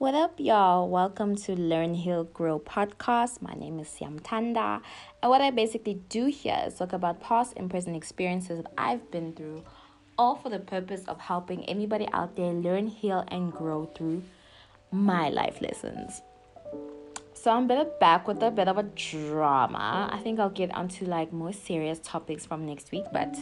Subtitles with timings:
[0.00, 0.88] What up, y'all?
[0.88, 3.42] Welcome to Learn, Heal, Grow podcast.
[3.42, 4.80] My name is Siamtanda,
[5.22, 9.10] and what I basically do here is talk about past and present experiences that I've
[9.10, 9.62] been through,
[10.16, 14.22] all for the purpose of helping anybody out there learn, heal, and grow through
[14.90, 16.22] my life lessons.
[17.34, 20.08] So I'm a bit back with a bit of a drama.
[20.10, 23.34] I think I'll get onto like more serious topics from next week, but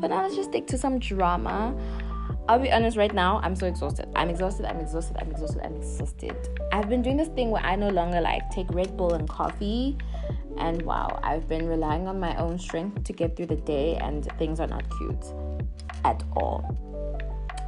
[0.00, 1.74] but now let's just stick to some drama.
[2.48, 4.08] I'll be honest right now, I'm so exhausted.
[4.16, 6.34] I'm exhausted, I'm exhausted, I'm exhausted, I'm exhausted.
[6.72, 9.98] I've been doing this thing where I no longer like take Red Bull and coffee.
[10.56, 14.24] And wow, I've been relying on my own strength to get through the day, and
[14.38, 15.26] things are not cute
[16.06, 16.74] at all.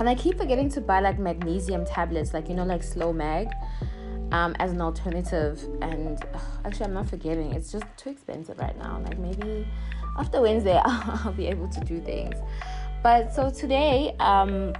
[0.00, 3.48] And I keep forgetting to buy like magnesium tablets, like you know, like Slow Mag,
[4.32, 5.62] um, as an alternative.
[5.82, 8.98] And ugh, actually, I'm not forgetting, it's just too expensive right now.
[9.04, 9.68] Like maybe
[10.18, 12.34] after Wednesday, I'll be able to do things.
[13.02, 14.74] But so today, um,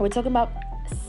[0.00, 0.50] we're talking about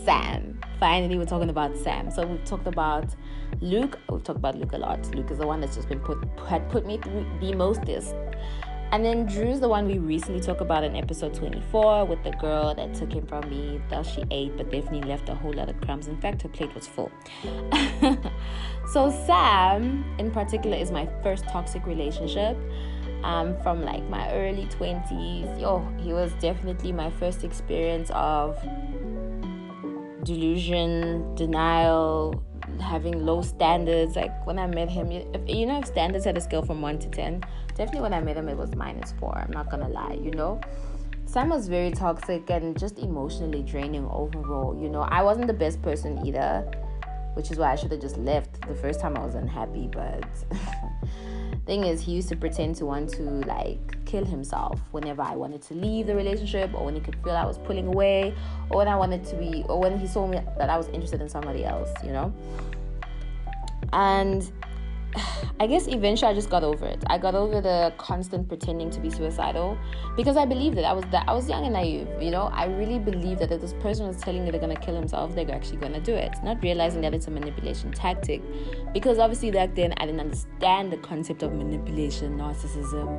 [0.05, 0.59] Sam.
[0.79, 2.11] Finally, we're talking about Sam.
[2.11, 3.15] So we've talked about
[3.59, 3.97] Luke.
[4.07, 5.03] We've talked about Luke a lot.
[5.15, 8.13] Luke is the one that's just been put had put me through the mostest.
[8.91, 12.75] And then Drew's the one we recently talked about in episode 24 with the girl
[12.75, 13.81] that took him from me.
[13.89, 16.07] That she ate, but definitely left a whole lot of crumbs.
[16.07, 17.11] In fact, her plate was full.
[18.91, 22.57] so Sam, in particular, is my first toxic relationship
[23.23, 25.59] um, from like my early 20s.
[25.59, 28.57] Yo, he was definitely my first experience of
[30.23, 32.43] delusion, denial,
[32.79, 34.15] having low standards.
[34.15, 36.99] Like when I met him, if, you know, if standards had a scale from 1
[36.99, 37.43] to 10,
[37.75, 39.37] definitely when I met him, it was minus 4.
[39.37, 40.59] I'm not gonna lie, you know?
[41.25, 44.77] Sam was very toxic and just emotionally draining overall.
[44.77, 46.69] You know, I wasn't the best person either,
[47.33, 50.25] which is why I should have just left the first time I was unhappy, but.
[51.65, 55.61] thing is he used to pretend to want to like kill himself whenever i wanted
[55.61, 58.33] to leave the relationship or when he could feel i was pulling away
[58.69, 61.21] or when i wanted to be or when he saw me that i was interested
[61.21, 62.33] in somebody else you know
[63.93, 64.51] and
[65.59, 67.03] I guess eventually I just got over it.
[67.07, 69.77] I got over the constant pretending to be suicidal
[70.15, 70.83] because I believed it.
[70.83, 72.49] I was that I was young and naive, you know.
[72.53, 75.51] I really believed that if this person was telling you they're gonna kill themselves, they're
[75.51, 76.33] actually gonna do it.
[76.43, 78.41] Not realizing that it's a manipulation tactic,
[78.93, 83.09] because obviously back then I didn't understand the concept of manipulation, narcissism,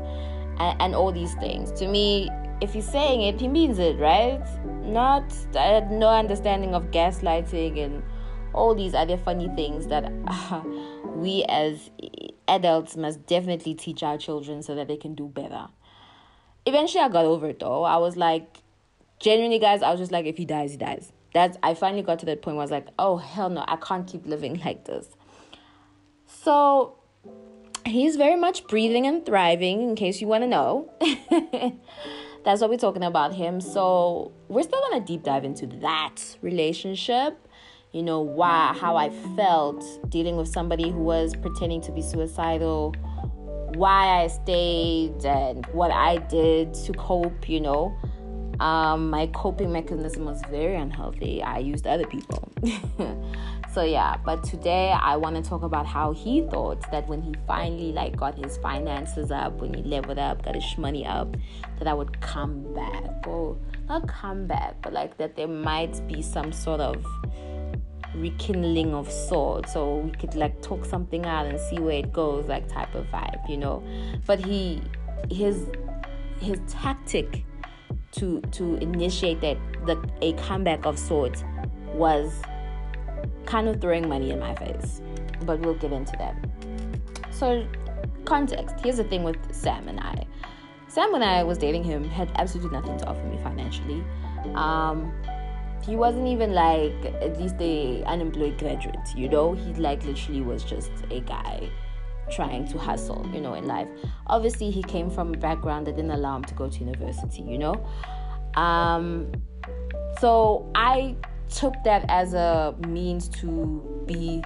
[0.59, 1.71] and, and all these things.
[1.73, 2.31] To me,
[2.61, 4.43] if he's saying it, he means it, right?
[4.85, 5.25] Not
[5.55, 8.03] I had no understanding of gaslighting and
[8.55, 10.13] all these other funny things that.
[10.27, 10.63] Uh,
[11.23, 11.91] we as
[12.49, 15.69] adults must definitely teach our children so that they can do better.
[16.67, 17.85] Eventually, I got over it though.
[17.85, 18.59] I was like,
[19.19, 21.13] genuinely, guys, I was just like, if he dies, he dies.
[21.33, 23.77] That's I finally got to that point where I was like, oh hell no, I
[23.77, 25.07] can't keep living like this.
[26.27, 26.97] So
[27.87, 30.91] he's very much breathing and thriving, in case you want to know.
[32.45, 33.61] That's what we're talking about him.
[33.61, 37.47] So we're still gonna deep dive into that relationship
[37.93, 42.95] you know why how i felt dealing with somebody who was pretending to be suicidal
[43.75, 47.97] why i stayed and what i did to cope you know.
[48.61, 51.43] Um, my coping mechanism was very unhealthy.
[51.43, 52.53] I used other people.
[53.73, 57.33] So yeah but today i want to talk about how he thought that when he
[57.47, 61.35] finally like got his finances up when he leveled up got his money up
[61.79, 63.27] that i would come back.
[63.27, 63.57] Or
[63.89, 67.03] not come back but like that there might be some sort of
[68.15, 72.47] rekindling of sorts so we could like talk something out and see where it goes
[72.47, 73.83] like type of vibe you know?
[74.27, 74.83] But he
[75.31, 75.67] his
[76.41, 77.45] his tactic
[78.13, 79.57] to to initiate that
[79.87, 81.45] the a comeback of sorts
[81.95, 82.43] was
[83.47, 85.01] kind of throwing money in my face.
[85.45, 86.37] But we'll get into that.
[87.31, 87.67] So
[88.25, 88.77] context.
[88.83, 90.27] Here's the thing with sam and i.
[90.89, 94.05] Sam when i was dating him had absolutely nothing to offer me financially.
[94.55, 95.13] Um
[95.85, 99.53] he wasn't even like at least a unemployed graduate you know?
[99.53, 101.69] He like literally was just a guy
[102.31, 103.89] trying to hustle you know in life.
[104.29, 107.59] Obviously he came from a background that didn't allow him to go to university you
[107.59, 107.75] know?
[108.55, 109.33] Um
[110.21, 111.17] so i
[111.49, 114.43] took that as a means to be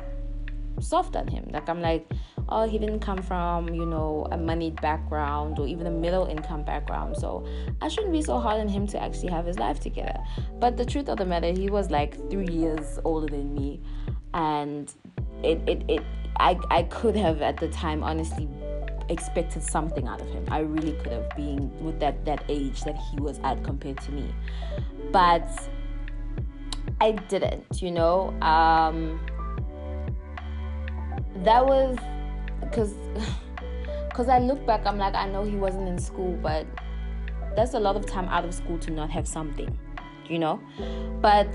[0.80, 2.06] soft on him like i'm like
[2.48, 6.62] oh, he didn't come from, you know, a moneyed background or even a middle income
[6.62, 7.16] background.
[7.16, 7.46] So
[7.80, 10.18] I shouldn't be so hard on him to actually have his life together.
[10.60, 13.80] But the truth of the matter, he was like three years older than me.
[14.34, 14.92] And
[15.42, 16.02] it, it, it
[16.36, 18.48] I, I could have at the time honestly
[19.08, 20.44] expected something out of him.
[20.48, 24.12] I really could have been with that that age that he was at compared to
[24.12, 24.32] me.
[25.10, 25.48] But
[27.00, 28.30] I didn't, you know.
[28.42, 29.20] Um
[31.44, 31.96] that was
[32.60, 32.94] because
[34.08, 36.66] because I look back, I'm like, I know he wasn't in school, but
[37.54, 39.76] that's a lot of time out of school to not have something,
[40.28, 40.60] you know.
[41.20, 41.48] But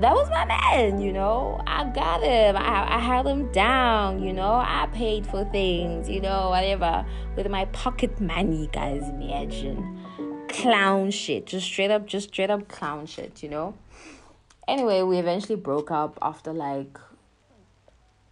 [0.00, 1.60] that was my man, you know.
[1.66, 2.56] I got him.
[2.56, 4.54] I, I held him down, you know.
[4.54, 7.04] I paid for things, you know, whatever.
[7.34, 9.98] With my pocket money, guys, imagine.
[10.48, 11.46] Clown shit.
[11.46, 13.74] Just straight up, just straight up clown shit, you know.
[14.68, 16.98] Anyway, we eventually broke up after like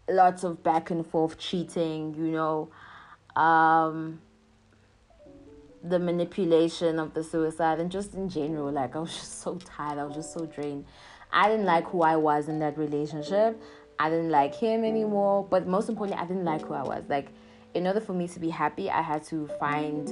[0.09, 2.71] lots of back and forth cheating, you know.
[3.37, 4.21] Um
[5.85, 9.99] the manipulation of the suicide and just in general like i was just so tired
[9.99, 10.85] i was just so drained.
[11.31, 13.61] I didn't like who i was in that relationship.
[13.99, 17.05] I didn't like him anymore but most importantly i didn't like who i was.
[17.09, 17.29] Like
[17.75, 20.09] in order for me to be happy i had to find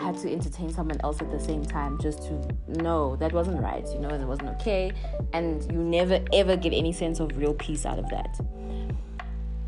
[0.00, 3.60] I had to entertain someone else at the same time just to know that wasn't
[3.60, 4.92] right you know and it wasn't okay
[5.32, 8.40] and you never ever get any sense of real peace out of that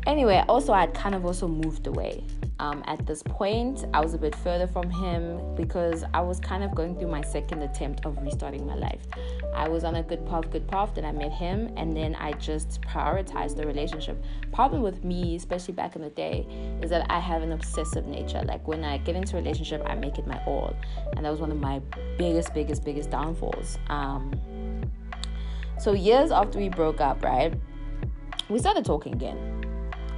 [0.07, 2.23] anyway also I had kind of also moved away.
[2.59, 6.63] Um, at this point i was a bit further from him because i was kind
[6.63, 9.01] of going through my second attempt of restarting my life.
[9.55, 12.33] I was on a good path good path then i met him and then i
[12.33, 14.23] just prioritized the relationship.
[14.53, 16.45] Problem with me especially back in the day
[16.83, 18.43] is that i have an obsessive nature.
[18.43, 20.75] Like when i get into a relationship i make it my all.
[21.15, 21.81] And that was one of my
[22.17, 23.79] biggest biggest biggest downfalls.
[23.87, 24.39] Um,
[25.79, 27.55] so years after we broke up right
[28.49, 29.60] we started talking again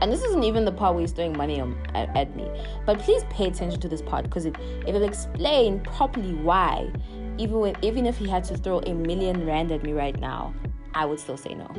[0.04, 2.46] and this isn't even the part where he's throwing money on, at, at me.
[2.86, 4.54] But please pay attention to this part because it,
[4.86, 6.92] it will explain properly why
[7.38, 10.54] even when even if he had to throw a million rand at me right now
[10.94, 11.70] i would still say no.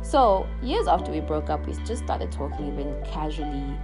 [0.00, 3.76] So years after we broke up we just started talking even casually.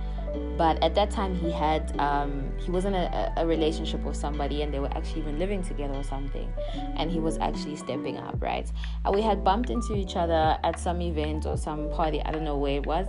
[0.57, 4.63] But at that time he had um, he was in a, a, relationship with somebody
[4.63, 6.51] and they were actually even living together or something.
[6.97, 8.71] And he was actually stepping up right?
[9.05, 12.45] And we had bumped into each other at some event or some party i don't
[12.45, 13.07] know where it was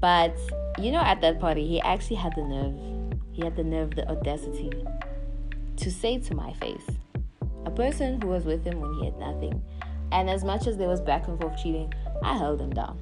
[0.00, 0.36] but
[0.78, 4.08] you know at that party he actually had the nerve he had the nerve the
[4.08, 4.70] audacity
[5.76, 6.86] to say to my face
[7.66, 9.62] a person who was with him when he had nothing
[10.12, 11.92] and as much as there was back and forth cheating
[12.22, 12.98] i held him down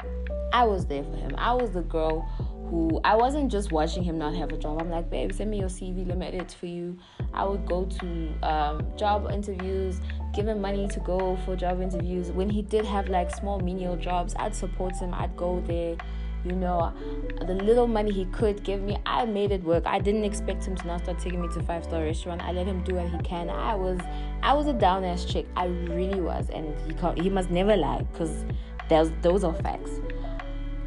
[0.53, 2.27] i was there for him i was the girl
[2.69, 4.81] who I wasn't just watching him not have a job.
[4.81, 6.99] I'm like, babe, send me your CV, let me edit for you.
[7.33, 10.01] I would go to um, job interviews,
[10.35, 12.31] give him money to go for job interviews.
[12.31, 15.15] When he did have like small menial jobs, I'd support him.
[15.15, 15.97] I'd go there.
[16.45, 19.85] You know, uh, the little money he could give me, I made it work.
[19.87, 22.43] I didn't expect him to now start taking me to five star restaurant.
[22.43, 23.51] I let him do what he can.
[23.51, 23.99] I was,
[24.43, 25.47] I was a down ass chick.
[25.57, 28.45] I really was, and he can't he must never lie because
[28.89, 30.01] those those are facts.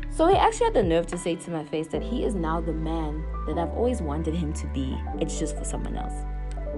[0.09, 2.59] So he actually had the nerve to say to my face that he is now
[2.59, 4.97] the man that I've always wanted him to be.
[5.19, 6.13] It's just for someone else.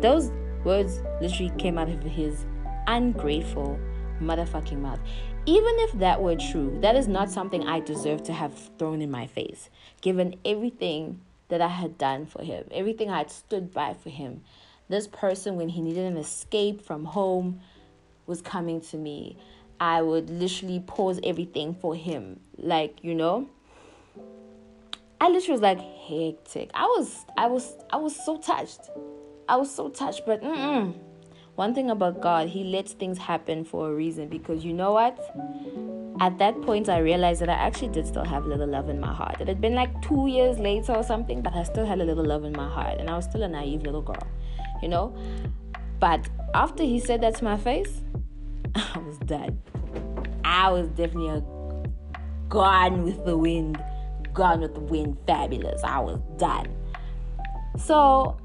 [0.01, 0.31] Those
[0.63, 2.45] words literally came out of his
[2.87, 3.79] ungrateful
[4.21, 4.99] motherfucking mouth.
[5.45, 9.11] Even if that were true, that is not something I deserve to have thrown in
[9.11, 9.69] my face,
[9.99, 11.19] given everything
[11.49, 14.41] that I had done for him, everything I had stood by for him.
[14.87, 17.59] This person, when he needed an escape from home,
[18.25, 19.37] was coming to me.
[19.81, 22.39] I would literally pause everything for him.
[22.57, 23.49] Like, you know,
[25.19, 26.71] I literally was like hectic.
[26.73, 28.79] I was, I was, I was so touched.
[29.49, 30.93] I was so touched, but mm-mm.
[31.55, 35.19] One thing about God, He lets things happen for a reason because you know what?
[36.19, 38.99] At that point, I realized that I actually did still have a little love in
[38.99, 39.39] my heart.
[39.39, 42.25] It had been like two years later or something, but I still had a little
[42.25, 44.27] love in my heart, and I was still a naive little girl,
[44.81, 45.15] you know?
[45.99, 48.01] But after He said that to my face,
[48.75, 49.59] I was dead.
[50.43, 51.43] I was definitely
[52.49, 53.83] gone with the wind,
[54.33, 55.83] gone with the wind, fabulous.
[55.83, 56.67] I was done.
[57.77, 58.37] So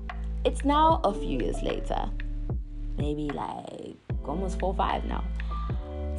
[0.45, 2.11] it's now a few years later,
[2.99, 5.25] maybe like almost four, five now.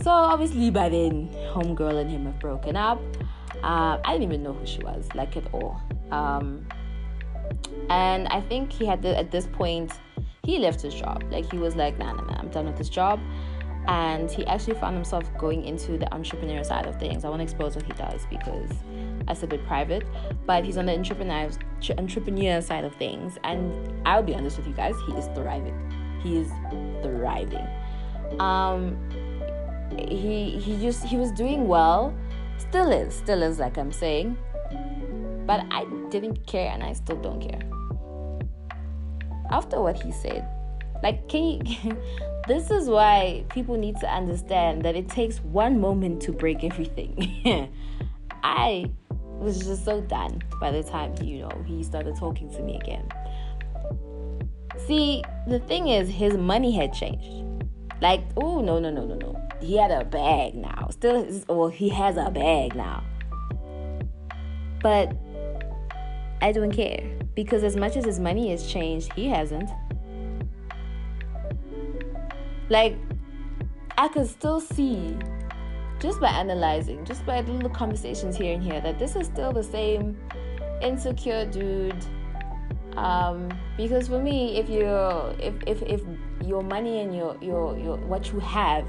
[0.02, 3.02] So obviously by then, homegirl and him have broken up.
[3.64, 5.82] Uh, I didn't even know who she was, like at all.
[6.12, 6.66] Um,
[7.90, 9.92] and I think he had the, at this point,
[10.44, 11.24] he left his job.
[11.30, 13.20] Like he was like, nah, nah, nah, I'm done with this job
[13.88, 17.26] and he actually found himself going into the entrepreneur side of things.
[17.26, 18.70] I won't expose what he does because
[19.26, 20.04] that's a bit private,
[20.46, 21.50] but he's on the entrepreneur
[21.98, 25.76] entrepreneur side of things, and I'll be honest with you guys, he is thriving.
[26.24, 26.52] He is
[27.02, 27.68] thriving.
[28.40, 28.98] Um,
[29.98, 32.14] he he just he was doing well,
[32.58, 34.38] still is, still is like I'm saying,
[35.46, 37.62] but I didn't care, and I still don't care.
[39.52, 40.48] After what he said,
[41.02, 41.98] like can you
[42.48, 47.70] this is why people need to understand that it takes one moment to break everything.
[48.44, 48.90] I
[49.40, 53.08] was just so done by the time you know he started talking to me again.
[54.88, 57.46] See, the thing is, his money had changed.
[58.02, 60.88] Like, oh no no no no no, he had a bag now.
[60.92, 63.04] Still, well, he has a bag now.
[64.82, 65.12] But
[66.42, 67.04] I don't care
[67.36, 69.70] because as much as his money has changed, he hasn't.
[72.70, 72.96] Like,
[73.98, 75.18] I could still see
[76.00, 79.64] just by analyzing, just by little conversations here and here, that this is still the
[79.64, 80.18] same
[80.82, 82.06] insecure dude.
[83.00, 84.86] Um, because for me, if you
[85.40, 86.02] if, if if
[86.46, 88.86] your money and your, your your what you have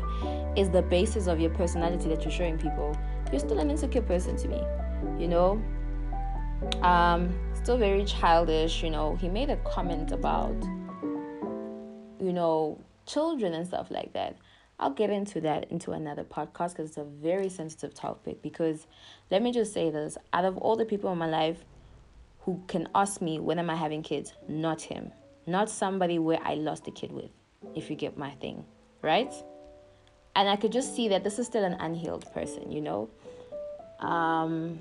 [0.57, 2.97] is the basis of your personality that you're showing people,
[3.31, 4.61] you're still an insecure person to me.
[5.17, 5.63] You know,
[6.83, 8.83] um, still very childish.
[8.83, 10.57] You know, he made a comment about
[12.21, 14.37] you know children and stuff like that.
[14.81, 18.43] I'll get into that into another podcast because it's a very sensitive topic.
[18.43, 18.89] Because
[19.31, 21.65] let me just say this out of all the people in my life
[22.41, 24.33] who can ask me, when am I having kids?
[24.49, 25.13] Not him.
[25.47, 27.31] Not somebody where I lost a kid with,
[27.75, 28.65] if you get my thing,
[29.03, 29.33] right?
[30.37, 33.11] And I could just see that this is still an unhealed person, you know?
[33.99, 34.79] Um,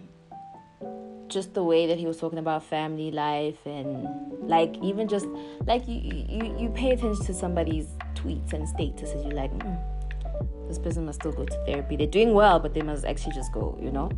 [1.28, 4.08] just the way that he was talking about family life and
[4.50, 5.28] like even just
[5.66, 10.80] like you you, you pay attention to somebody's tweets and statuses you're like mm, this
[10.80, 13.78] person must still go to therapy they're doing well but they must actually just go
[13.80, 14.10] you know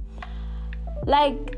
[1.06, 1.58] like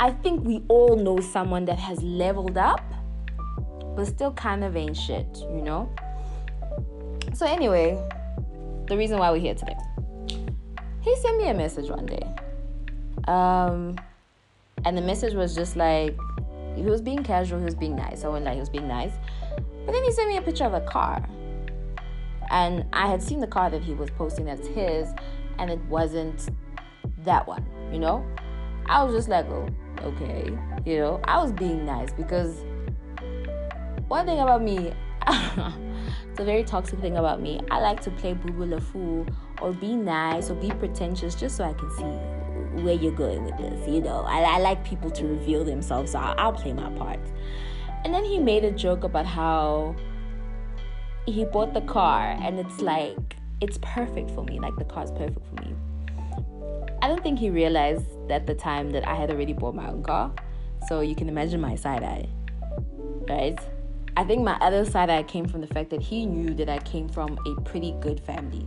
[0.00, 2.84] i think we all know someone that has leveled up
[3.96, 5.90] but still kind of ain't shit you know
[7.34, 8.00] so anyway
[8.88, 9.76] the reason why we're here today
[11.00, 12.22] he sent me a message one day
[13.26, 13.96] um
[14.86, 16.16] and the message was just like,
[16.76, 18.24] he was being casual, he was being nice.
[18.24, 19.10] I went like he was being nice.
[19.56, 21.28] But then he sent me a picture of a car.
[22.50, 25.08] And I had seen the car that he was posting that's his,
[25.58, 26.50] and it wasn't
[27.24, 28.24] that one, you know?
[28.88, 29.68] I was just like, oh,
[30.02, 30.56] okay.
[30.84, 32.64] You know, I was being nice because
[34.08, 34.92] one thing about me,
[35.26, 37.60] it's a very toxic thing about me.
[37.70, 39.26] I like to play boo boo la fool
[39.60, 43.56] or be nice or be pretentious just so I can see where you're going with
[43.58, 43.88] this.
[43.88, 47.20] You know, I, I like people to reveal themselves, so I'll, I'll play my part.
[48.04, 49.96] And then he made a joke about how
[51.26, 54.60] he bought the car and it's like, it's perfect for me.
[54.60, 55.74] Like, the car's perfect for me.
[57.02, 60.02] I don't think he realized at the time that I had already bought my own
[60.02, 60.32] car.
[60.88, 62.28] So you can imagine my side eye,
[63.28, 63.58] right?
[64.16, 66.78] I think my other side eye came from the fact that he knew that I
[66.78, 68.66] came from a pretty good family.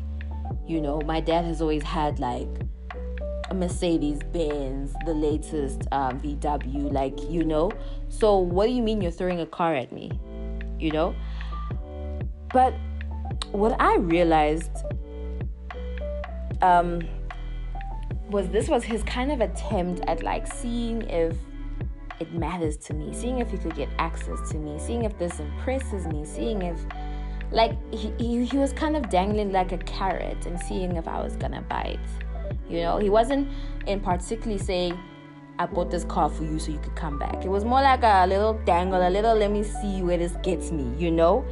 [0.68, 2.48] You know, my dad has always had like
[3.50, 7.72] a Mercedes Benz, the latest um, VW, like, you know.
[8.10, 10.12] So, what do you mean you're throwing a car at me?
[10.78, 11.16] You know?
[12.54, 12.74] But
[13.52, 14.72] what I realized
[16.62, 17.02] um,
[18.30, 21.36] was this was his kind of attempt at like seeing if
[22.20, 25.40] it matters to me, seeing if he could get access to me, seeing if this
[25.40, 26.80] impresses me, seeing if
[27.52, 31.22] like he, he, he was kind of dangling like a carrot and seeing if I
[31.22, 32.00] was gonna bite.
[32.70, 33.50] You know, he wasn't
[33.88, 34.98] in particularly saying,
[35.58, 37.44] I bought this car for you so you could come back.
[37.44, 40.72] It was more like a little dangle, a little let me see where this gets
[40.72, 41.46] me, you know?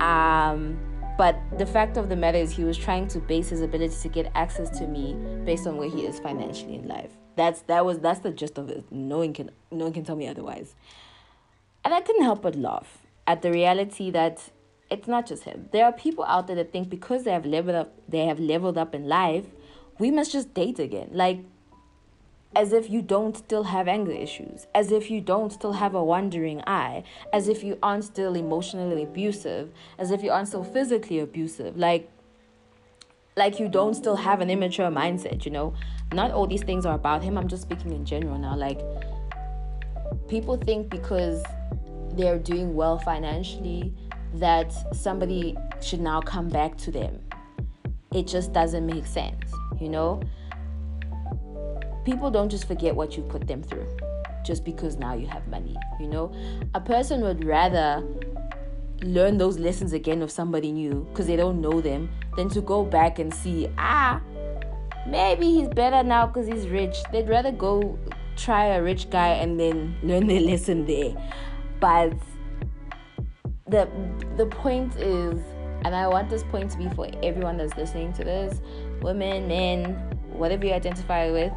[0.00, 0.78] Um,
[1.20, 4.08] but the fact of the matter is he was trying to base his ability to
[4.08, 7.10] get access to me based on where he is financially in life.
[7.36, 8.90] That's that was that's the gist of it.
[8.90, 10.74] No one can no one can tell me otherwise.
[11.84, 14.48] And I couldn't help but laugh at the reality that
[14.90, 15.68] it's not just him.
[15.72, 18.78] There are people out there that think because they have leveled up they have leveled
[18.78, 19.44] up in life,
[19.98, 21.10] we must just date again.
[21.12, 21.44] Like,
[22.56, 26.02] as if you don't still have anger issues, as if you don't still have a
[26.02, 31.20] wandering eye, as if you aren't still emotionally abusive, as if you aren't still physically
[31.20, 31.76] abusive.
[31.76, 32.10] Like,
[33.36, 35.74] like you don't still have an immature mindset, you know?
[36.12, 37.38] Not all these things are about him.
[37.38, 38.56] I'm just speaking in general now.
[38.56, 38.80] Like,
[40.28, 41.42] people think because
[42.14, 43.94] they're doing well financially
[44.34, 47.20] that somebody should now come back to them.
[48.12, 50.20] It just doesn't make sense you know?
[52.04, 53.86] People don't just forget what you put them through
[54.44, 56.32] just because now you have money, you know?
[56.74, 58.02] A person would rather
[59.02, 62.84] learn those lessons again with somebody new because they don't know them than to go
[62.84, 64.20] back and see, ah,
[65.06, 66.96] maybe he's better now because he's rich.
[67.12, 67.98] They'd rather go
[68.36, 71.14] try a rich guy and then learn their lesson there.
[71.80, 72.14] But
[73.68, 73.88] the
[74.36, 75.40] the point is
[75.84, 78.60] and I want this point to be for everyone that's listening to this
[79.00, 79.84] women, men,
[80.32, 81.52] whatever you identify with,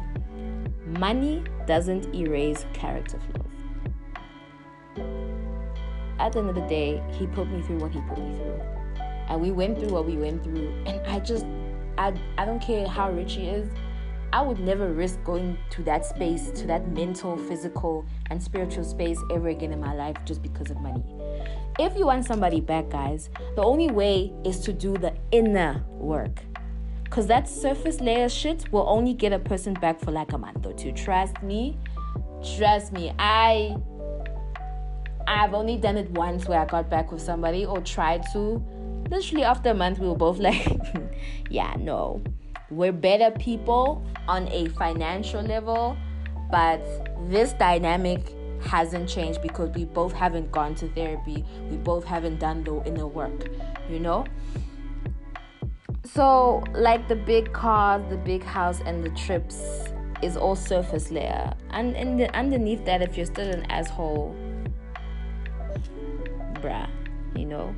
[0.98, 3.46] money doesn't erase character flaws.
[6.18, 8.60] At the end of the day, he put me through what he put me through.
[9.28, 10.72] And we went through what we went through.
[10.86, 11.44] And I just,
[11.98, 13.68] I, I don't care how rich he is.
[14.32, 19.18] I would never risk going to that space, to that mental, physical, and spiritual space
[19.30, 21.04] ever again in my life just because of money.
[21.78, 26.42] If you want somebody back, guys, the only way is to do the inner work.
[27.14, 30.66] Because that surface layer shit will only get a person back for like a month
[30.66, 30.90] or two.
[30.90, 31.78] Trust me.
[32.56, 33.14] Trust me.
[33.20, 33.76] I
[35.28, 38.60] I've only done it once where I got back with somebody or tried to.
[39.08, 40.66] Literally after a month we were both like,
[41.50, 42.20] yeah, no.
[42.68, 45.96] we're better people on a financial level,
[46.50, 46.82] but
[47.30, 48.34] this dynamic
[48.66, 51.44] hasn't changed because we both haven't gone to therapy.
[51.70, 53.50] We both haven't done the inner work,
[53.88, 54.24] you know?
[56.06, 59.88] So, like the big cars, the big house, and the trips
[60.22, 61.54] is all surface layer.
[61.70, 64.36] And, and the, underneath that, if you're still an asshole,
[66.54, 66.90] bruh,
[67.34, 67.74] you know?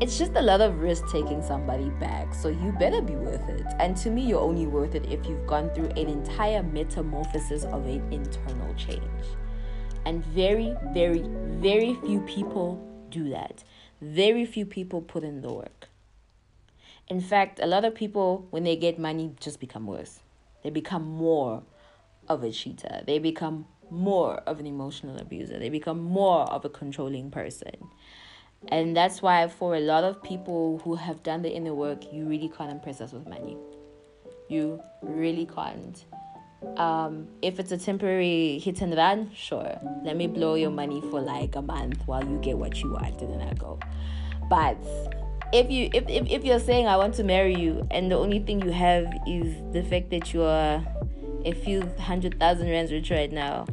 [0.00, 3.66] It's just a lot of risk taking somebody back, so you better be worth it.
[3.80, 7.84] And to me, you're only worth it if you've gone through an entire metamorphosis of
[7.84, 9.02] an internal change.
[10.06, 11.24] And very, very,
[11.58, 13.64] very few people do that.
[14.00, 15.79] Very few people put in the work.
[17.10, 20.20] In fact, a lot of people, when they get money, just become worse.
[20.62, 21.64] They become more
[22.28, 23.02] of a cheater.
[23.04, 25.58] They become more of an emotional abuser.
[25.58, 27.74] They become more of a controlling person.
[28.68, 32.26] And that's why, for a lot of people who have done the inner work, you
[32.26, 33.56] really can't impress us with money.
[34.48, 36.04] You really can't.
[36.76, 39.80] Um, if it's a temporary hit and run, sure.
[40.04, 43.20] Let me blow your money for like a month while you get what you want,
[43.20, 43.80] and then I go.
[44.48, 44.76] But
[45.52, 48.40] if you if, if, if you're saying I want to marry you and the only
[48.40, 50.84] thing you have is the fact that you are
[51.44, 53.66] a few hundred thousand rands rich right now,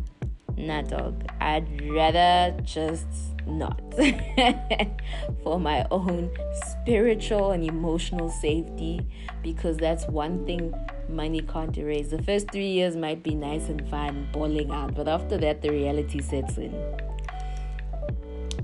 [0.55, 1.23] nah dog.
[1.39, 3.05] I'd rather just
[3.45, 3.79] not
[5.43, 6.29] for my own
[6.65, 9.07] spiritual and emotional safety
[9.41, 10.73] because that's one thing
[11.09, 12.09] money can't erase.
[12.09, 15.69] The first three years might be nice and fun, balling out, but after that, the
[15.69, 16.73] reality sets in.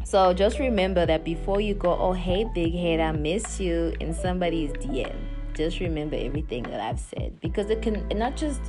[0.05, 4.13] So just remember that before you go, oh, hey, big head, I miss you in
[4.13, 5.15] somebody's DM,
[5.53, 8.61] just remember everything that I've said because it can not just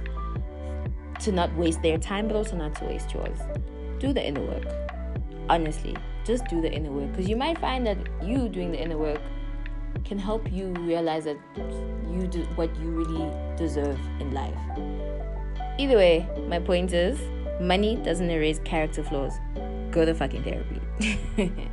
[1.21, 3.39] to not waste their time, but also not to waste yours.
[3.99, 4.67] Do the inner work.
[5.49, 8.99] Honestly, just do the inner work because you might find that you doing the inner
[8.99, 9.21] work
[10.05, 11.39] can help you realize that
[12.11, 14.55] you do what you really deserve in life.
[15.79, 17.19] Either way, my point is
[17.61, 19.33] money doesn't erase character flaws.
[19.95, 20.81] Go to fucking therapy.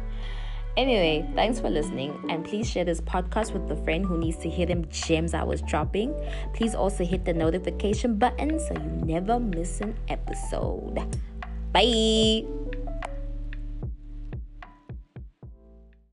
[0.77, 4.49] Anyway, thanks for listening, and please share this podcast with a friend who needs to
[4.49, 6.15] hear them gems I was dropping.
[6.53, 10.95] Please also hit the notification button so you never miss an episode.
[11.73, 12.60] Bye.